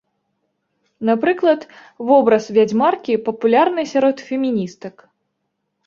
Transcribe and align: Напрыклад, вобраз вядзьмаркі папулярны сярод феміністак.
Напрыклад, 1.09 1.61
вобраз 2.09 2.43
вядзьмаркі 2.57 3.21
папулярны 3.31 3.81
сярод 3.95 4.17
феміністак. 4.33 4.95